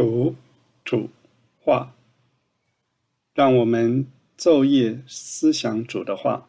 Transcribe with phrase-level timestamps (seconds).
[0.00, 0.34] 读
[0.82, 1.10] 主
[1.62, 1.92] 话，
[3.34, 4.06] 让我们
[4.38, 6.46] 昼夜思想主的话，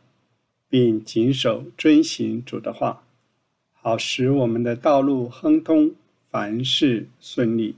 [0.70, 3.03] 并谨守遵行主的话，
[3.73, 5.91] 好使我们的道路亨通，
[6.29, 7.75] 凡事顺利。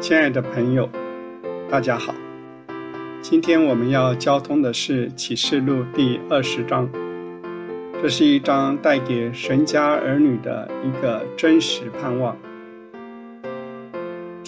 [0.00, 0.88] 亲爱的朋友，
[1.68, 2.14] 大家好，
[3.20, 6.88] 今天我们要交通的是启示录第二十章，
[8.00, 12.38] 这是一章带给神家儿女的一个真实盼望。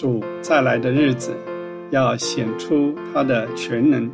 [0.03, 1.33] 主再来的日子，
[1.89, 4.11] 要显出他的全能。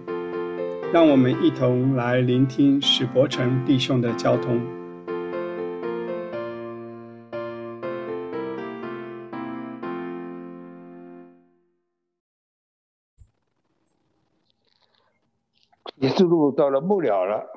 [0.94, 4.62] 让我们一同来聆听史伯成弟兄的交通。
[15.96, 17.48] 也是路到了末了了，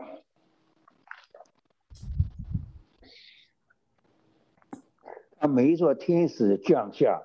[5.37, 7.21] 他每一座天使降下。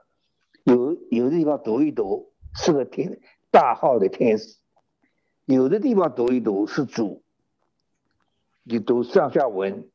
[0.68, 4.58] 有有的地方读一读是个天大号的天使，
[5.46, 7.24] 有的地方读一读是主。
[8.64, 9.90] 你读上下文，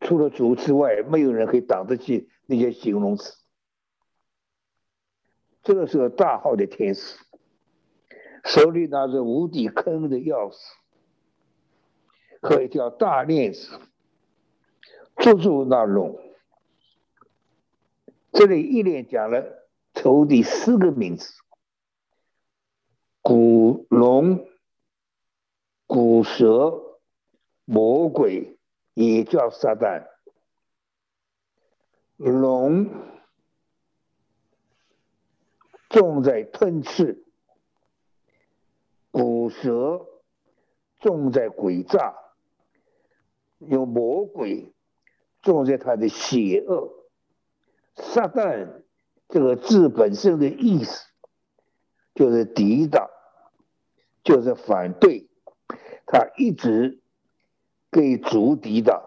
[0.00, 3.36] 除了主之外，没有人可以挡得起那些形容词。
[5.64, 7.18] 这个是个大号的天使，
[8.44, 10.56] 手里拿着无底坑的钥匙
[12.40, 13.70] 和一条大链子，
[15.16, 16.29] 捉住那龙。
[18.32, 21.32] 这里一连讲了仇敌四个名字：
[23.20, 24.46] 古龙、
[25.86, 27.00] 古蛇、
[27.64, 28.58] 魔鬼，
[28.94, 30.06] 也叫撒旦。
[32.16, 32.88] 龙
[35.88, 37.24] 重在吞噬，
[39.10, 40.06] 古蛇
[41.00, 42.14] 重在诡诈，
[43.58, 44.72] 有魔鬼
[45.42, 46.99] 重在他的邪恶。
[47.96, 48.82] 撒旦
[49.28, 51.06] 这个字本身的意思，
[52.14, 53.08] 就是抵挡，
[54.24, 55.28] 就是反对，
[56.06, 57.00] 他一直
[57.90, 59.02] 给主抵挡，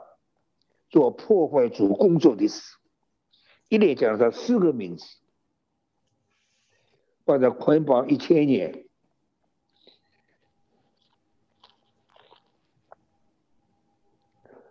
[0.89, 2.77] 做破坏主工作的事。
[3.69, 5.05] 一连讲他四个名字，
[7.25, 8.85] 把他捆绑一千年，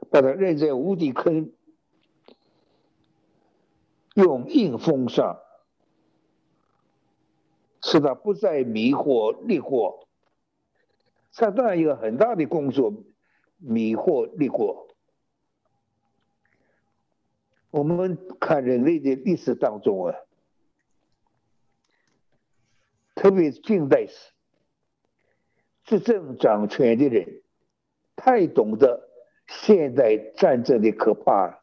[0.08, 1.52] 把他扔在无底坑。
[4.14, 5.40] 用硬封上，
[7.82, 10.06] 使他不再迷惑迷惑。
[11.30, 12.92] 撒旦一个很大的工作，
[13.56, 14.88] 迷惑利惑。
[17.70, 20.14] 我们看人类的历史当中啊，
[23.14, 24.32] 特别是近代史，
[25.84, 27.42] 执政掌权的人
[28.14, 29.08] 太懂得
[29.46, 31.61] 现代战争的可怕。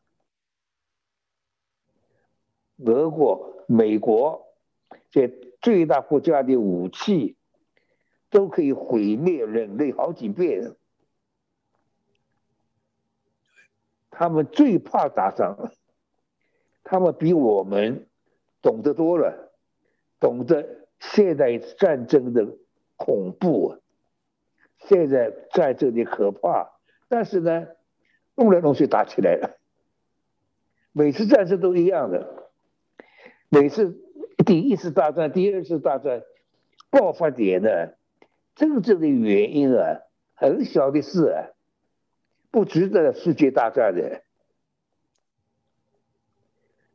[2.86, 4.48] 俄国、美国
[5.12, 5.28] 这
[5.62, 7.36] 最大国家的武器
[8.30, 10.76] 都可以毁灭人类好几遍。
[14.10, 15.72] 他们最怕打仗，
[16.84, 18.08] 他们比我们
[18.62, 19.54] 懂得多了，
[20.20, 22.58] 懂得现代战争的
[22.98, 23.78] 恐怖，
[24.78, 26.72] 现在战争的可怕。
[27.08, 27.68] 但是呢，
[28.36, 29.58] 弄来弄去打起来了，
[30.92, 32.39] 每次战争都一样的。
[33.50, 34.00] 每次
[34.46, 36.24] 第一次大战、第二次大战
[36.92, 37.70] 爆发点呢，
[38.56, 40.02] 真正的原因啊，
[40.36, 41.50] 很小的事啊，
[42.52, 44.22] 不值得世界大战的。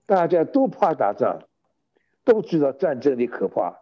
[0.07, 1.49] 大家都怕打仗，
[2.25, 3.81] 都知道战争的可怕，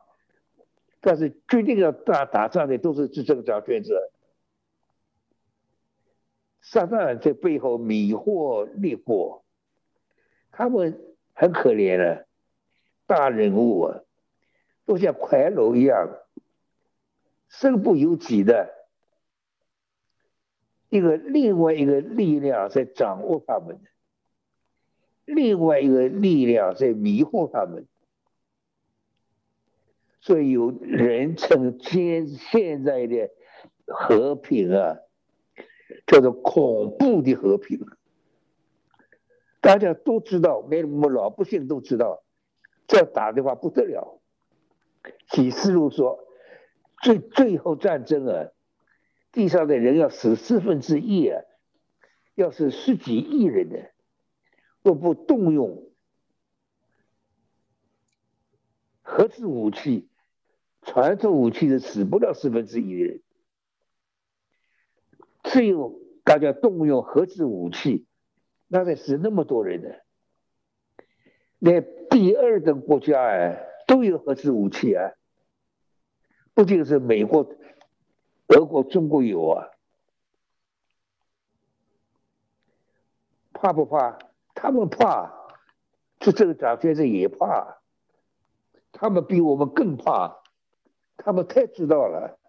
[1.00, 4.10] 但是决定要打打仗的都是执政掌权者。
[6.62, 9.44] 撒旦在背后迷惑灭国，
[10.52, 10.98] 他们
[11.34, 12.26] 很可怜的。
[13.14, 14.00] 大人物啊，
[14.86, 16.08] 都像快楼一样，
[17.50, 18.72] 身不由己的，
[20.88, 23.78] 一个另外一个力量在掌握他们，
[25.26, 27.86] 另外一个力量在迷惑他们，
[30.22, 33.28] 所以有人称现现在的
[33.84, 34.96] 和平啊，
[36.06, 37.78] 叫做恐怖的和平。
[39.60, 42.21] 大家都知道，连我们老百姓都知道。
[42.86, 44.20] 这打的话不得了，
[45.28, 46.18] 启示录说，
[47.02, 48.50] 最最后战争啊，
[49.32, 51.42] 地上的人要死四分之一啊，
[52.34, 53.78] 要是十几亿人呢，
[54.82, 55.90] 若不动用
[59.00, 60.08] 核子武器、
[60.82, 63.22] 传统武器，是死不了四分之一的人。
[65.44, 68.06] 只有大家动用核子武器，
[68.68, 69.88] 那才死那么多人呢。
[71.62, 75.12] 连第二等国家哎都有核子武器啊，
[76.54, 77.48] 不仅是美国、
[78.48, 79.68] 俄国、中国有啊，
[83.52, 84.18] 怕不怕？
[84.56, 85.32] 他们怕，
[86.18, 87.78] 就这个蒋介石也怕，
[88.90, 90.42] 他们比我们更怕，
[91.16, 92.40] 他们太知道了，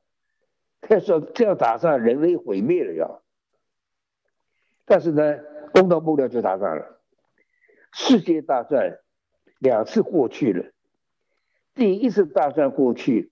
[0.81, 3.21] 太说这样打仗人类毁灭了要，
[4.85, 5.37] 但是呢，
[5.71, 6.99] 攻到末了就打仗了，
[7.91, 8.99] 世界大战
[9.63, 10.71] 两次过去了，
[11.73, 13.31] 第一次大战过去，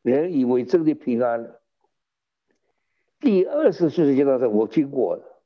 [0.00, 1.60] 人以为真的平安了，
[3.20, 5.42] 第二次世界大战我经过了。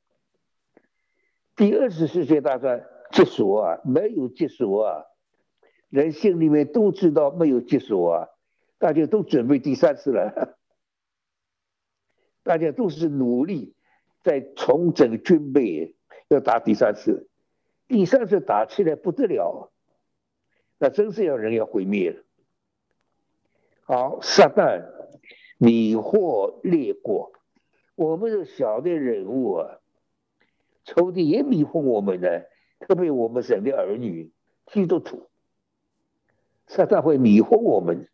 [1.56, 5.06] 第二次世界大战结束啊，没有结束啊，
[5.90, 8.28] 人心里面都知道没有结束啊，
[8.78, 10.56] 大家都准备第三次了，
[12.44, 13.74] 大家都是努力
[14.22, 15.96] 在重整军备，
[16.28, 17.28] 要打第三次，
[17.88, 19.71] 第三次打起来不得了，
[20.82, 22.24] 那真是要人要毁灭了。
[23.82, 24.82] 好，撒旦
[25.56, 27.30] 迷惑列国，
[27.94, 29.78] 我们是小的人物啊。
[30.84, 32.28] 仇敌也迷惑我们呢，
[32.80, 34.32] 特别我们神的儿女
[34.66, 35.30] 基督徒，
[36.66, 38.08] 撒旦会迷惑我们，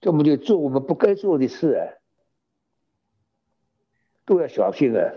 [0.00, 2.00] 这么就做我们不该做的事啊，
[4.24, 5.12] 都要小心啊！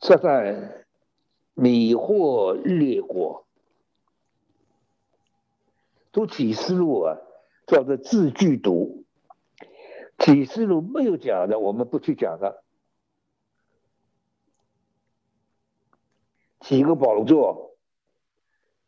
[0.00, 0.83] 撒旦
[1.54, 3.46] 迷惑列国，
[6.12, 7.16] 读启示录啊，
[7.66, 9.04] 叫做字句读，
[10.18, 12.56] 启示录没有讲的，我们不去讲它。
[16.60, 17.76] 几个宝座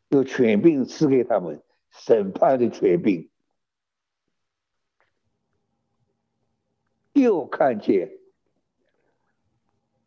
[0.09, 3.29] 有权柄赐给他们审判的权柄，
[7.13, 8.17] 又看见，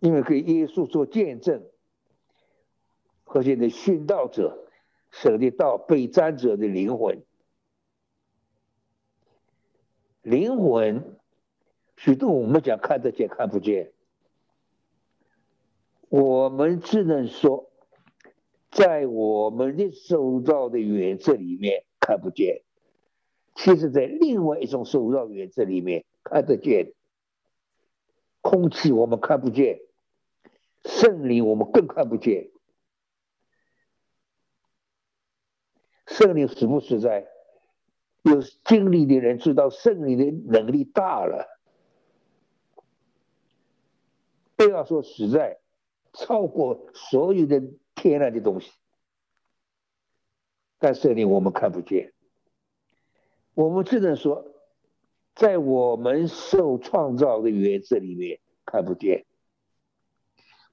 [0.00, 1.64] 因为给耶稣做见证，
[3.30, 4.66] 和现在殉道者
[5.12, 7.22] 舍的道被占者的灵魂，
[10.20, 11.16] 灵魂
[11.96, 13.92] 许多我们讲看得见看不见。
[16.08, 17.70] 我们只能说，
[18.72, 22.62] 在我们的受到的原则里面看不见，
[23.54, 26.94] 其实，在另外一种受造原则里面看得见。
[28.40, 29.78] 空气我们看不见，
[30.84, 32.50] 圣灵我们更看不见。
[36.20, 37.26] 圣灵实不实在？
[38.22, 41.48] 有经历的人知道，圣灵的能力大了。
[44.54, 45.58] 不要说实在。
[46.12, 47.62] 超过所有的
[47.94, 48.72] 天然的东西，
[50.80, 52.12] 但圣灵我们看不见。
[53.54, 54.44] 我们只能说，
[55.36, 59.24] 在我们受创造的原则里面看不见，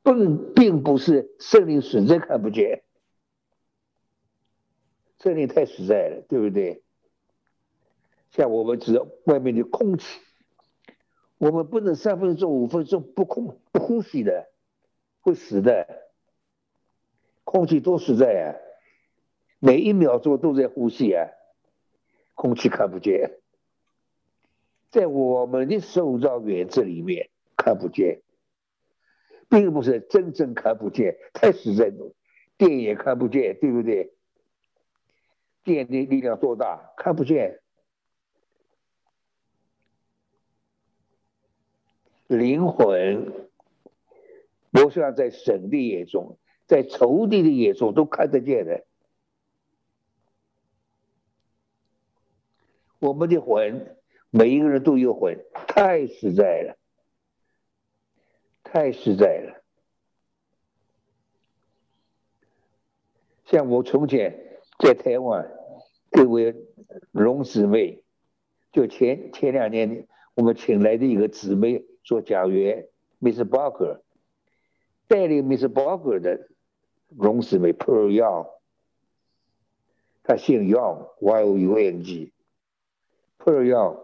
[0.02, 2.84] 并并不是圣灵实在看不见。
[5.20, 6.84] 这里太实在了，对不对？
[8.32, 10.06] 像我们知道外面的空气，
[11.38, 14.48] 我们不能三分钟、五分钟不空不呼吸的。
[15.22, 15.86] 会死的，
[17.44, 18.56] 空气多实在啊！
[19.60, 21.28] 每一秒钟都在呼吸啊，
[22.34, 23.32] 空气看不见，
[24.90, 28.22] 在我们的受造原则里面看不见，
[29.50, 32.14] 并不是真正看不见，太实在了。
[32.58, 34.14] 电也看不见，对不对？
[35.68, 37.60] 电力力量多大，看不见，
[42.28, 43.50] 灵魂。
[44.72, 48.86] 不像在神的眼中，在仇敌的眼中都看得见的。
[53.00, 53.98] 我们的魂，
[54.30, 56.78] 每一个人都有魂，太实在了，
[58.64, 59.64] 太实在了。
[63.46, 65.57] 像我从前在台湾，
[66.18, 66.56] 各位
[67.12, 68.02] 龙姊妹，
[68.72, 72.88] 就前前两年我们请来的一个姊妹做讲员
[73.20, 74.00] ，Miss Barker。
[75.08, 76.50] 带领 Miss Barker 的
[77.10, 78.48] 龙姊妹 Pearl Young，
[80.24, 84.00] 她姓 Young，Y O U N G，Pearl Young。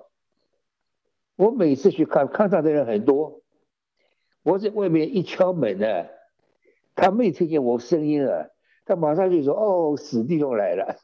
[1.35, 3.41] 我每次去看，看他的人很多。
[4.43, 6.05] 我在外面一敲门呢，
[6.93, 8.49] 他没听见我声音啊，
[8.85, 10.95] 他马上就说：“哦，死弟兄来了。”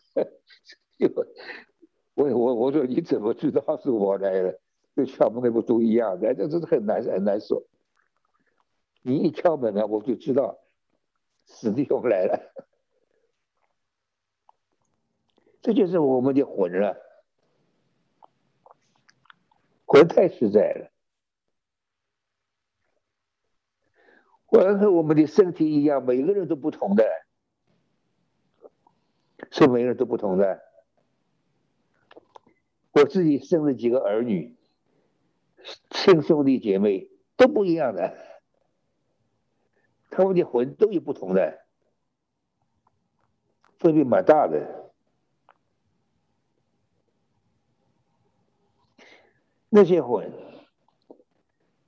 [2.15, 4.59] 我我我说你怎么知道是我来了？
[4.95, 6.33] 跟敲门那不都一样的？
[6.35, 7.63] 这这是很难很难说。
[9.01, 10.59] 你一敲门呢，我就知道
[11.45, 12.37] 死弟兄来了。
[15.61, 16.97] 这就是我们的魂了，
[19.85, 20.91] 魂太实在了。
[24.47, 27.05] 魂和我们的身体一样，每个人都不同的。
[29.51, 30.61] 是每个人都不同的。
[32.91, 34.55] 我自己生了几个儿女，
[35.89, 38.17] 亲兄弟姐妹都不一样的，
[40.09, 41.59] 他们的魂都有不同的，
[43.77, 44.91] 分别蛮大的。
[49.69, 50.33] 那些魂，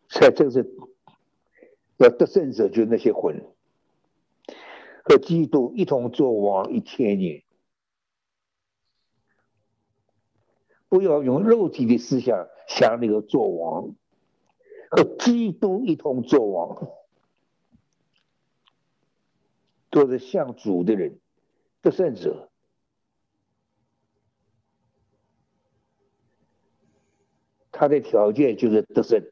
[0.08, 0.72] 才正是
[1.98, 3.44] 要得胜者，就那些魂，
[5.04, 7.44] 和基督一同作王一千年。
[10.92, 13.96] 不要用肉体的思想想那个做王，
[14.90, 16.92] 和基督一同做王，
[19.90, 21.18] 做着像主的人，
[21.82, 22.50] 得胜者。
[27.72, 29.32] 他的条件就是得胜，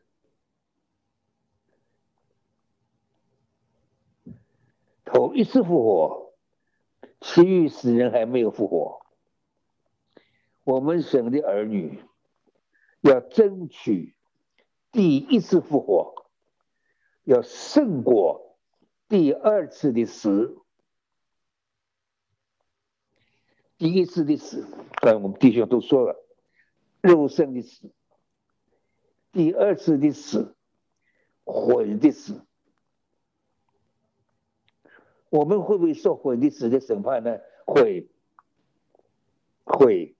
[5.04, 6.34] 头一次复活，
[7.20, 9.06] 其余死人还没有复活。
[10.70, 12.00] 我们省的儿女
[13.02, 14.16] 要争取
[14.92, 16.30] 第一次复活，
[17.24, 18.56] 要胜过
[19.08, 20.62] 第二次的死。
[23.80, 24.68] 第一次的死，
[25.02, 26.24] 刚才我们弟兄都说了，
[27.02, 27.88] 肉身的死；
[29.32, 30.56] 第二次的死，
[31.46, 32.46] 魂的死。
[35.32, 37.40] 我们会不会受魂的死的审判呢？
[37.66, 38.08] 会，
[39.64, 40.16] 会。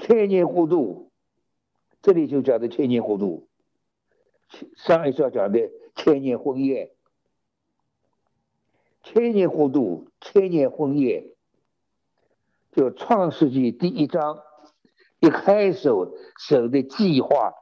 [0.00, 1.10] 千年糊涂，
[2.00, 3.48] 这里就讲的千年糊涂。
[4.74, 6.90] 上一章讲的千年婚宴，
[9.02, 11.30] 千年糊涂，千年婚宴，
[12.72, 14.40] 就创世纪第一章
[15.20, 15.90] 一开始
[16.38, 17.52] 神的计划，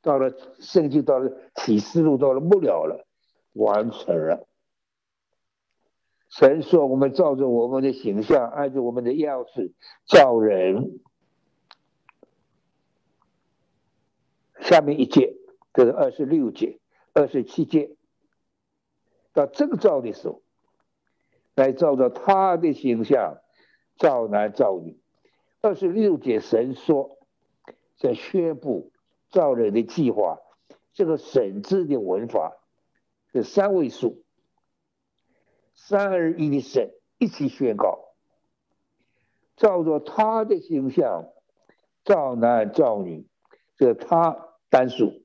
[0.00, 3.06] 到了圣经，到了启示录，到了末了了，
[3.52, 4.48] 完成了。
[6.38, 9.72] 神说：“我们照着我们的形象，按照我们的样式
[10.04, 11.00] 造人。”
[14.60, 15.34] 下面一节，
[15.72, 16.78] 这是二十六节、
[17.14, 17.96] 二十七节，
[19.32, 20.42] 到这个造的时候，
[21.54, 23.38] 来照着他的形象
[23.96, 25.00] 造男造女。
[25.62, 27.16] 二十六节，神说
[27.96, 28.92] 在宣布
[29.30, 30.40] 造人的计划。
[30.92, 32.58] 这个“神”字的文法
[33.32, 34.25] 是三位数。
[35.76, 38.08] 三而一的神一起宣告，
[39.56, 41.28] 照着他的形象
[42.04, 43.28] 造男造女，
[43.76, 45.22] 这他单数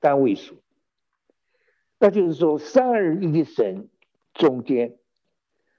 [0.00, 0.56] 单位数，
[1.98, 3.88] 那就是说三而一的神
[4.34, 4.98] 中间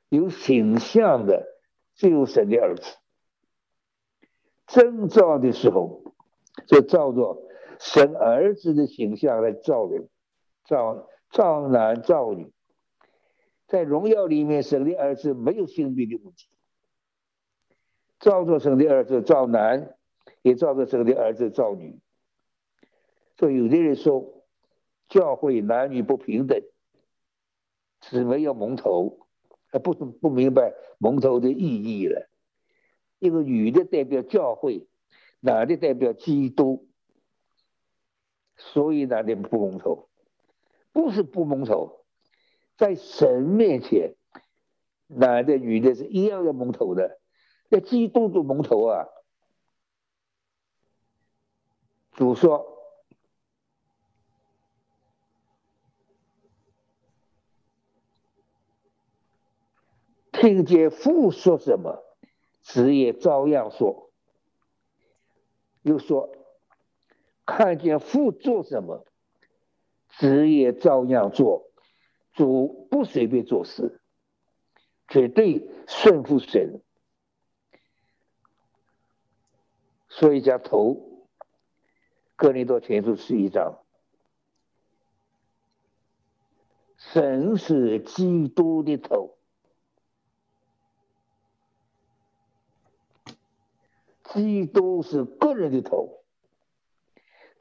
[0.08, 1.46] 有形象的
[1.96, 2.98] 只有神的儿子。
[4.68, 6.04] 征造的时候
[6.68, 7.42] 就照着
[7.80, 10.08] 神儿子的形象来造人，
[10.64, 12.54] 造造男造女。
[13.70, 16.50] 在荣耀里面，生的儿子没有性别的问题。
[18.20, 19.96] 照着生的儿子造男，
[20.42, 22.00] 也照着生的儿子造女。
[23.38, 24.44] 所以有的人说，
[25.08, 26.60] 教会男女不平等，
[28.02, 29.28] 姊妹要蒙头，
[29.68, 32.28] 还不不明白蒙头的意义了。
[33.20, 34.88] 一个女的代表教会，
[35.40, 36.90] 男的代表基督，
[38.58, 40.10] 所以男的不蒙头，
[40.92, 41.99] 不是不蒙头。
[42.80, 44.16] 在神面前，
[45.08, 47.20] 男的女的是一样要蒙头的，
[47.68, 49.06] 要基督都蒙头啊。
[52.14, 52.66] 主说
[60.32, 62.02] ：“听见父说什么，
[62.62, 64.10] 子也照样说。”
[65.84, 66.30] 又说
[67.46, 69.06] ：“看见父做什么，
[70.08, 71.66] 子也照样做。”
[72.40, 74.00] 主不随便做事，
[75.10, 76.80] 绝对顺服神。
[80.08, 81.26] 所以讲头，
[82.38, 83.80] 哥林多前书十一章，
[86.96, 89.36] 神是基督的头，
[94.24, 96.24] 基督是个人的头，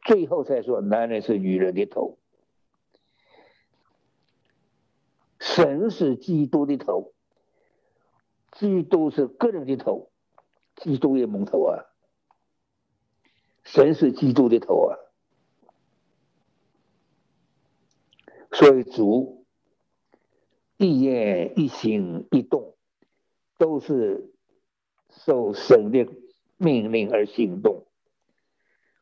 [0.03, 2.17] 最后才说男人是女人的头。
[5.59, 7.15] 神是基督的头，
[8.53, 10.09] 基督是个人的头，
[10.77, 11.83] 基督也蒙头啊。
[13.65, 14.95] 神是基督的头啊，
[18.53, 19.47] 所以主
[20.77, 22.77] 一言一行一动
[23.59, 24.33] 都是
[25.11, 26.07] 受神的
[26.57, 27.85] 命令而行动。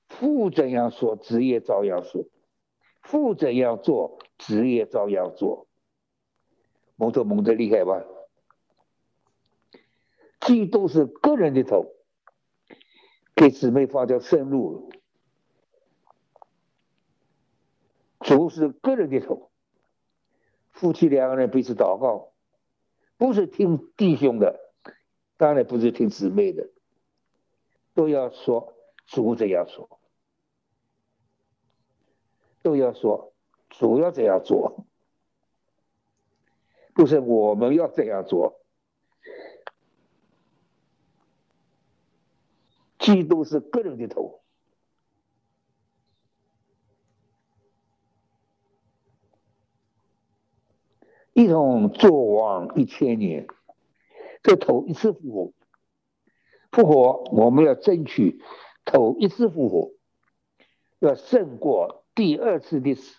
[0.08, 2.30] 父怎样说，子也照样说；
[3.02, 5.66] 父怎样做，子也照样做。
[6.96, 8.02] 蒙头蒙得厉害吧？
[10.40, 11.86] 基督是个人的头，
[13.34, 14.90] 给姊妹发条生路。
[18.20, 19.50] 主是个人的头，
[20.70, 22.32] 夫妻两个人彼此祷告，
[23.16, 24.72] 不是听弟兄的，
[25.36, 26.68] 当然不是听姊妹的，
[27.94, 28.74] 都要说
[29.06, 30.00] 主这样说，
[32.62, 33.32] 都要说
[33.70, 34.86] 主要这样做，
[36.96, 38.58] 不是我们要这样做。
[42.98, 44.40] 基督是个人的头。
[51.34, 53.46] 一同做王一千年，
[54.42, 55.52] 这头一次复活，
[56.72, 58.40] 复活我们要争取
[58.86, 59.92] 头一次复活，
[60.98, 63.16] 要胜过第二次的死。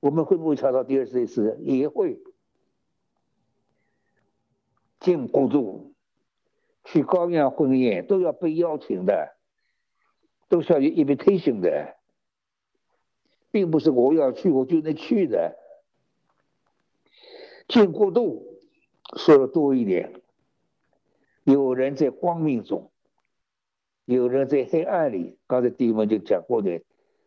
[0.00, 1.58] 我们会不会查到第二次的死？
[1.62, 2.20] 也会。
[5.04, 5.92] 进国度
[6.82, 9.36] 去高阳婚宴都要被邀请的，
[10.48, 11.96] 都需要有 invitation 的，
[13.50, 15.58] 并不是我要去我就能去的。
[17.68, 18.46] 进过度
[19.18, 20.22] 说的多一点，
[21.44, 22.90] 有人在光明中，
[24.06, 25.38] 有人在黑暗里。
[25.46, 26.82] 刚才弟兄就讲过的，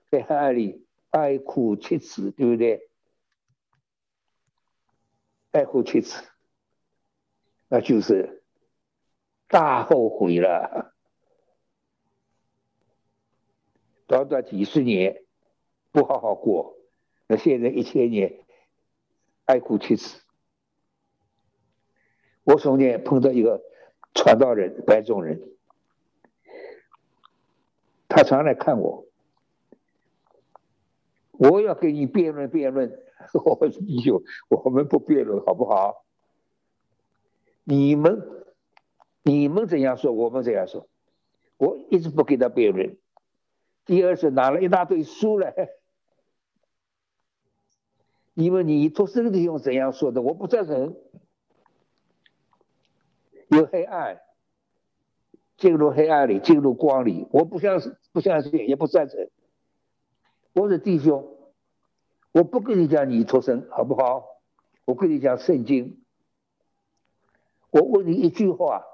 [0.10, 2.89] 在黑暗里哀哭切齿，对不对？
[5.51, 6.24] 哀哭切齿，
[7.69, 8.43] 那就是
[9.47, 10.93] 大后悔了。
[14.07, 15.24] 短短几十年
[15.91, 16.77] 不好好过，
[17.27, 18.45] 那现在一千年
[19.45, 20.21] 哀哭切齿。
[22.45, 23.62] 我从前碰到一个
[24.13, 25.41] 传道人白种人，
[28.07, 29.05] 他常来看我。
[31.33, 33.03] 我要跟你辩论辩论，
[33.45, 36.07] 我说弟兄，我们不辩论好不好？
[37.69, 38.25] 你们
[39.23, 40.88] 你们怎样说，我们怎样说。
[41.58, 42.97] 我一直不给他辩论。
[43.84, 45.53] 第二次拿了一大堆书来，
[48.36, 50.95] 因为你做生意用怎样说的，我不赞成。
[53.49, 54.21] 有黑暗，
[55.58, 57.27] 进入黑暗里，进入光里。
[57.32, 59.30] 我不相信，不相信，也不赞成。
[60.53, 61.36] 我是弟兄，
[62.32, 64.23] 我不跟你讲你出生好不好？
[64.86, 66.01] 我跟你讲圣经。
[67.71, 68.86] 我问你一句话，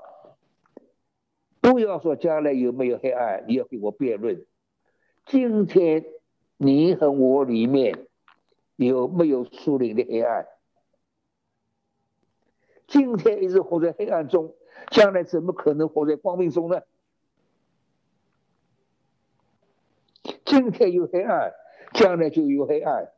[1.62, 4.46] 不要说将来有没有黑暗，你要跟我辩论。
[5.26, 6.06] 今天
[6.58, 8.08] 你和我里面
[8.76, 10.48] 有没有树林的黑暗？
[12.88, 14.54] 今天一直活在黑暗中，
[14.92, 16.82] 将来怎么可能活在光明中呢？
[20.46, 21.54] 今天有黑暗，
[21.94, 23.12] 将来就有黑暗。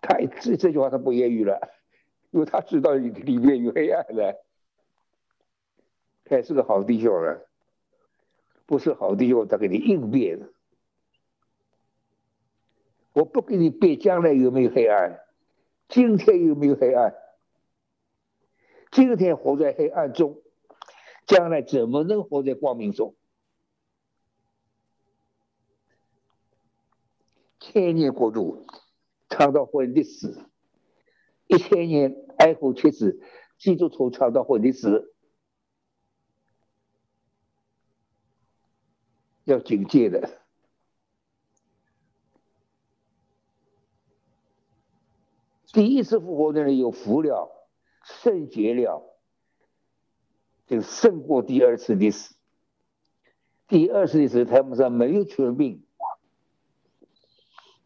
[0.00, 1.60] 他这这句话他不言语了，
[2.30, 4.36] 因为他知道里面有黑暗的。
[6.24, 7.38] 他是个好弟兄啊，
[8.66, 10.48] 不是好弟兄，他给你应变。
[13.12, 15.20] 我不给你辩将来有没有黑暗。
[15.88, 17.14] 今天有没有黑暗？
[18.92, 20.40] 今天活在黑暗中，
[21.26, 23.16] 将来怎么能活在光明中？
[27.58, 28.64] 千年国度，
[29.28, 30.49] 尝到婚的死；
[31.50, 33.20] 一千年哀哭切齿，
[33.58, 35.12] 基督徒传到婚的死，
[39.42, 40.38] 要警戒的。
[45.72, 47.66] 第一次复活的人有福了，
[48.04, 49.18] 圣洁了，
[50.68, 52.36] 就胜过第二次的死。
[53.66, 55.84] 第二次的死，他们上没有全命，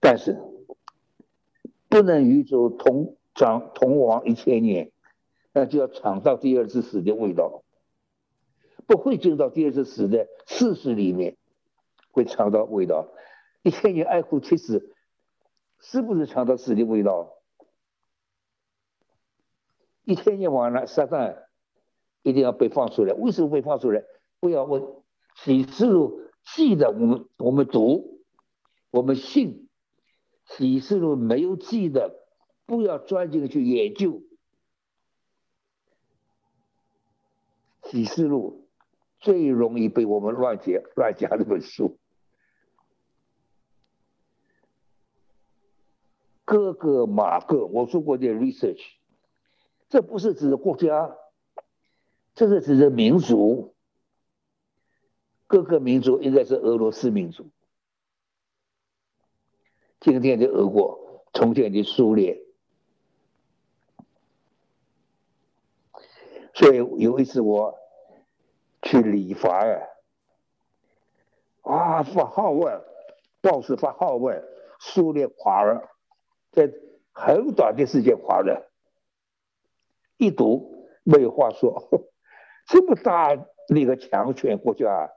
[0.01, 0.39] 但是
[1.89, 4.93] 不能与主同长同亡一千年，
[5.53, 7.63] 那就要尝到第二次死的味道，
[8.87, 11.37] 不会进到第二次死的事实里面，
[12.11, 13.09] 会尝到味道。
[13.63, 14.95] 一千年爱护其实
[15.81, 17.35] 是不是尝到死的味道？
[20.05, 21.45] 一千年完了，撒旦
[22.23, 23.15] 一定要被放出来。
[23.15, 24.05] 为什么被放出来？
[24.39, 24.85] 不要问
[25.37, 26.21] 启示录
[26.55, 28.23] 记的，我们我们读，
[28.91, 29.71] 我们信
[30.45, 32.24] 启示录没有记的，
[32.67, 34.23] 不要钻进去研究。
[37.83, 38.69] 启示录
[39.21, 41.99] 最容易被我们乱讲乱讲这本书。
[46.45, 48.83] 哥哥马各，我做过点 research。
[49.89, 51.17] 这不是指的国家，
[52.35, 53.75] 这是指的民族。
[55.47, 57.51] 各个民族应该是俄罗斯民族，
[60.01, 62.37] 今天的俄国，从前的苏联，
[66.55, 67.77] 所以有一次我
[68.83, 69.81] 去理发啊，
[71.63, 72.81] 啊发号问，
[73.41, 74.41] 报纸发号问，
[74.79, 75.91] 苏联垮了，
[76.53, 76.71] 在
[77.13, 78.71] 很短的时间垮了，
[80.17, 81.83] 一读没有话说，
[82.69, 83.37] 这么大
[83.69, 85.11] 那个强权国家，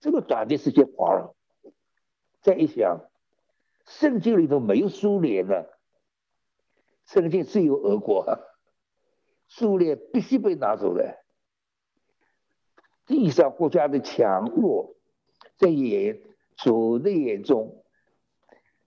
[0.00, 1.36] 这么短的时间垮了，
[2.42, 3.08] 再一想，
[3.84, 5.64] 圣经里头没有苏联呢，
[7.04, 8.26] 圣经只有俄国。
[9.48, 11.24] 苏联必须被拿走的。
[13.06, 14.96] 地上国家的强弱，
[15.56, 16.20] 在眼
[16.56, 17.84] 主的眼中，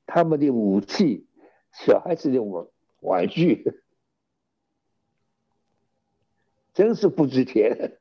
[0.05, 1.25] 他们的武器，
[1.71, 2.67] 小孩子的玩
[2.99, 3.81] 玩具，
[6.73, 7.97] 真是不值钱。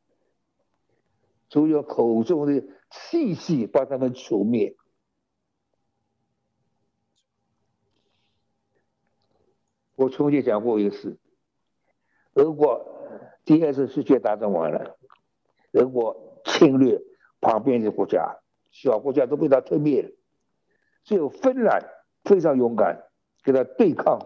[1.49, 4.77] 主有口中的气息把他们除灭。
[9.95, 11.17] 我从前讲过一个事。
[12.39, 12.87] 俄国
[13.45, 14.97] 第二次世界大战完了，
[15.73, 17.03] 俄国侵略
[17.41, 18.39] 旁边的国家，
[18.71, 20.11] 小国家都被他吞灭了。
[21.03, 21.83] 只有芬兰
[22.23, 23.03] 非常勇敢，
[23.43, 24.21] 跟他对抗。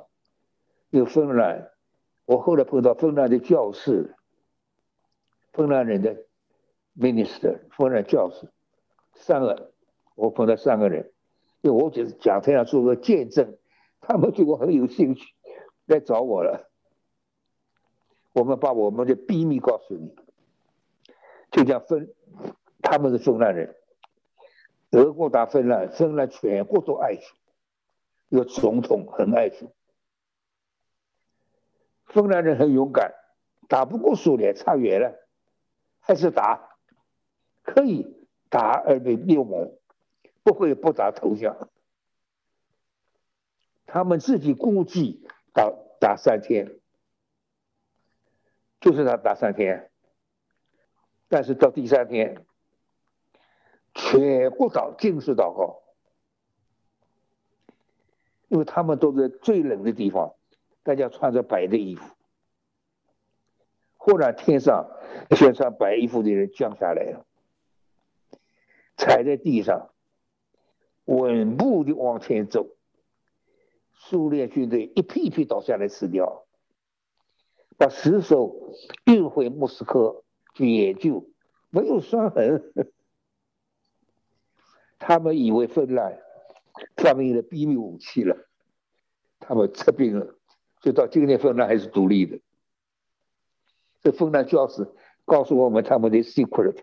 [0.90, 1.70] 有芬兰，
[2.26, 4.14] 我后来碰到芬兰的教士，
[5.54, 6.26] 芬兰人的
[6.94, 8.52] minister，芬兰教士，
[9.14, 9.72] 三个，
[10.16, 11.10] 我碰到三个人，
[11.62, 13.56] 因为我只是讲台上做个见证，
[14.02, 15.32] 他们对我很有兴趣，
[15.86, 16.68] 来找我了。
[18.32, 20.14] 我们把我们的秘密告诉你，
[21.50, 22.14] 就讲芬，
[22.80, 23.76] 他们是芬兰人，
[24.92, 27.22] 俄国打芬兰，芬兰全国都爱主，
[28.28, 29.74] 有总统很爱主，
[32.06, 33.12] 芬兰人很勇敢，
[33.68, 35.14] 打不过苏联，差远了，
[36.00, 36.78] 还是打，
[37.62, 39.70] 可以打而被灭亡，
[40.42, 41.68] 不会不打投降，
[43.84, 46.78] 他们自己估计打打三天。
[48.82, 49.90] 就是他打三天，
[51.28, 52.44] 但是到第三天，
[53.94, 55.82] 全国祷尽是祷告，
[58.48, 60.34] 因为他们都在最冷的地方，
[60.82, 62.12] 大家穿着白的衣服。
[63.96, 64.90] 忽然天上
[65.30, 67.24] 一些穿白衣服的人降下来了，
[68.96, 69.90] 踩在地上，
[71.04, 72.66] 稳步的往前走，
[73.94, 76.44] 苏联军队一批一批倒下来死掉。
[77.76, 81.28] 把尸首运回莫斯科去研究，
[81.70, 82.72] 没有伤痕。
[84.98, 86.20] 他们以为芬兰
[86.96, 88.36] 发明了秘密武器了，
[89.40, 90.36] 他们撤兵了，
[90.80, 92.40] 就到今天芬兰还是独立的。
[94.00, 94.92] 这芬兰教士
[95.24, 96.82] 告诉我们他们的 secret。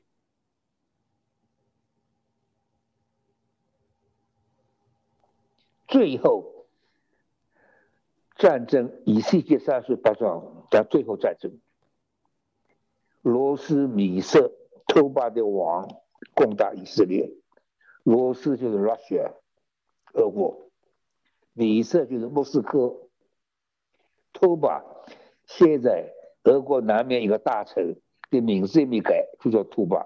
[5.88, 6.59] 最后。
[8.40, 11.52] 战争以世界三十八章讲最后战争，
[13.22, 14.54] 罗斯米色
[14.88, 15.90] 偷巴的王
[16.34, 17.34] 攻打以色列，
[18.04, 19.34] 罗斯就是 Russia，
[20.14, 20.70] 俄国，
[21.52, 22.96] 米色就是莫斯科，
[24.32, 24.86] 偷巴
[25.46, 27.98] 现在俄国南面一个大城
[28.32, 30.06] 的名字也没改，就叫图巴。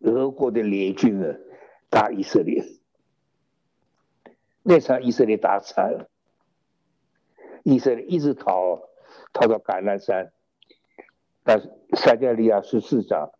[0.00, 1.38] 俄国的联军啊
[1.88, 2.64] 打以色列，
[4.64, 6.10] 那场以色列打惨了。
[7.64, 8.90] 以色列一直逃，
[9.32, 10.32] 逃到橄榄山，
[11.42, 13.32] 但是撒加利亚十四章，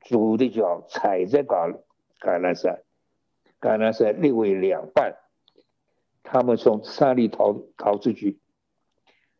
[0.00, 1.80] 主的脚踩在橄
[2.20, 2.82] 橄榄山，
[3.58, 5.16] 橄榄山列为两半，
[6.22, 8.38] 他们从山里逃逃出去，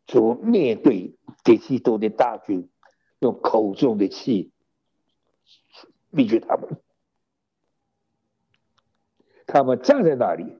[0.06, 2.70] 主面对敌基督的大军，
[3.18, 4.52] 用口中的气
[6.08, 6.80] 灭绝他们，
[9.46, 10.56] 他们站在那里，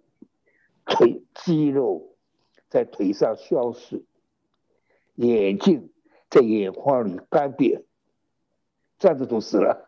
[0.84, 2.11] 腿肌肉。
[2.72, 4.02] 在腿上消失，
[5.16, 5.92] 眼睛
[6.30, 7.84] 在眼眶里干瘪，
[8.98, 9.84] 站着都死了。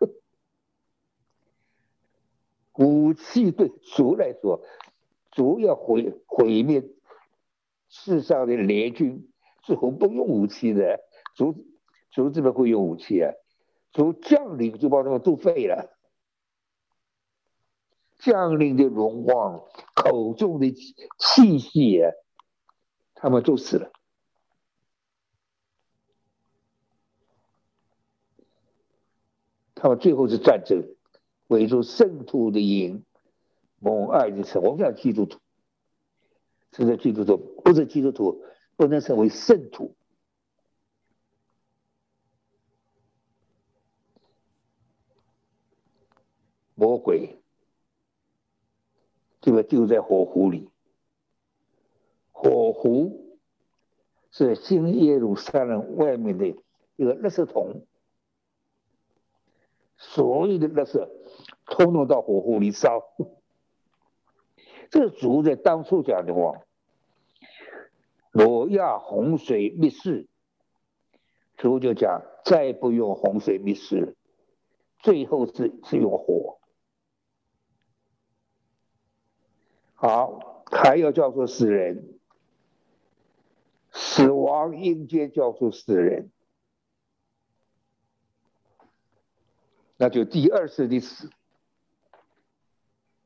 [2.75, 4.63] 武器对主来说，
[5.31, 6.85] 主要毁毁灭
[7.89, 11.01] 世上的联军，主不用武器的，
[11.35, 11.65] 主
[12.11, 13.33] 主怎么会用武器啊？
[13.93, 15.97] 主将领就把他们都废了，
[18.19, 20.71] 将领的荣光，口中的
[21.19, 22.13] 气息啊！
[23.25, 23.91] 他们就死了。
[29.75, 30.95] 他们最后是战争，
[31.47, 33.03] 围住圣徒的营，
[33.79, 34.63] 蒙爱的城。
[34.63, 35.41] 我们讲基督徒，
[36.73, 38.45] 现在基督徒不是基督徒，
[38.77, 39.97] 不能成为圣徒。
[46.75, 47.43] 魔鬼
[49.41, 50.69] 就被丢在火湖里。
[52.45, 53.39] 火湖
[54.31, 56.47] 是新耶路撒冷外面的
[56.97, 57.87] 一个垃圾桶，
[59.97, 61.09] 所有的垃圾
[61.65, 63.03] 通通到火湖里烧。
[64.91, 66.61] 这个主在当初讲的话，
[68.33, 70.29] 挪亚洪水灭世，
[71.57, 74.17] 主就讲再不用洪水灭世，
[74.99, 76.59] 最后是是用火。
[79.95, 82.14] 好，还要叫做死人，
[84.15, 86.31] 死亡应接叫做死人，
[89.97, 91.31] 那就第二次的死，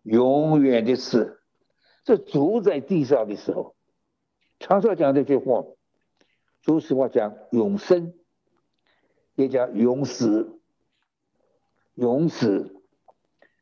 [0.02, 1.42] 永远的死。
[2.04, 3.76] 这主在地上的时候，
[4.60, 5.62] 常常讲这句话，
[6.62, 8.14] 主实话讲永生，
[9.34, 10.58] 也讲永死，
[11.96, 12.82] 永死，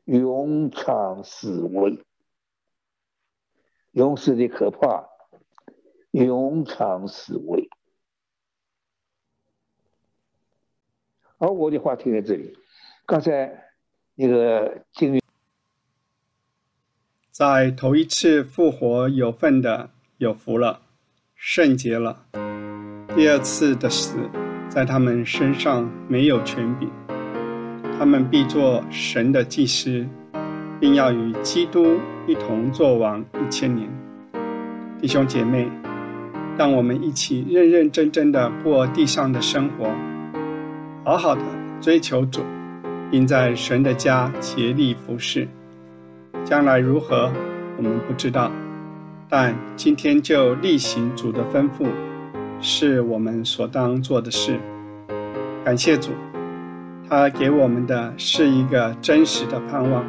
[0.05, 2.01] 永长死危。
[3.91, 5.09] 永死的可怕，
[6.25, 7.69] 永长死位。
[11.37, 12.57] 而我的话停在这里。
[13.05, 13.71] 刚才
[14.15, 15.21] 那个经历，
[17.31, 20.81] 在头一次复活有份的有福了，
[21.35, 22.25] 圣洁了。
[23.15, 24.17] 第二次的死，
[24.69, 26.91] 在他们身上没有权柄，
[27.97, 30.07] 他们必做神的祭司，
[30.79, 31.99] 并要与基督。
[32.27, 33.89] 一同作王一千年，
[34.99, 35.71] 弟兄姐妹，
[36.57, 39.91] 让我们一起认认真真的过地上的生活，
[41.03, 41.41] 好好的
[41.79, 42.41] 追求主，
[43.11, 45.47] 并在神的家竭力服侍。
[46.43, 47.31] 将来如何，
[47.77, 48.51] 我们不知道，
[49.29, 51.85] 但今天就例行主的吩咐，
[52.59, 54.57] 是我们所当做的事。
[55.63, 56.09] 感谢主，
[57.07, 60.03] 他给我们的是一个真实的盼望。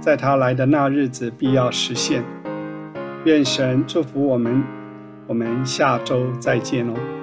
[0.00, 2.24] 在他来的那日子必要实现，
[3.24, 4.62] 愿神祝福我们，
[5.28, 7.17] 我们下周再见喽。